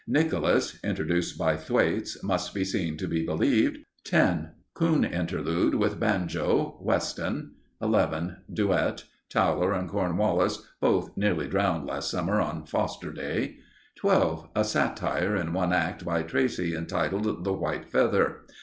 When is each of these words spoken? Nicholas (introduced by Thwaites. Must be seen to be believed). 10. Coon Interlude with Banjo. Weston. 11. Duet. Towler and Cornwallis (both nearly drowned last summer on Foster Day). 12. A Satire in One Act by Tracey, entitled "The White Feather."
Nicholas 0.07 0.79
(introduced 0.83 1.37
by 1.37 1.55
Thwaites. 1.55 2.23
Must 2.23 2.55
be 2.55 2.65
seen 2.65 2.97
to 2.97 3.07
be 3.07 3.23
believed). 3.23 3.77
10. 4.05 4.49
Coon 4.73 5.03
Interlude 5.03 5.75
with 5.75 5.99
Banjo. 5.99 6.79
Weston. 6.81 7.51
11. 7.83 8.37
Duet. 8.51 9.03
Towler 9.29 9.73
and 9.73 9.87
Cornwallis 9.87 10.65
(both 10.79 11.15
nearly 11.15 11.47
drowned 11.47 11.85
last 11.85 12.09
summer 12.09 12.41
on 12.41 12.65
Foster 12.65 13.11
Day). 13.13 13.57
12. 13.93 14.49
A 14.55 14.63
Satire 14.63 15.35
in 15.35 15.53
One 15.53 15.71
Act 15.71 16.03
by 16.03 16.23
Tracey, 16.23 16.75
entitled 16.75 17.43
"The 17.43 17.53
White 17.53 17.85
Feather." 17.91 18.37